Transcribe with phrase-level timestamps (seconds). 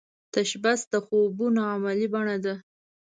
[0.33, 2.55] تشبث د خوبونو عملې بڼه ده